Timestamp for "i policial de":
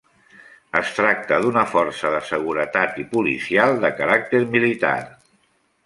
3.05-3.93